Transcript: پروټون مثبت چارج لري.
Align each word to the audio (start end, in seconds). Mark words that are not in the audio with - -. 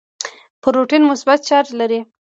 پروټون 0.61 1.01
مثبت 1.11 1.39
چارج 1.49 1.67
لري. 1.79 1.99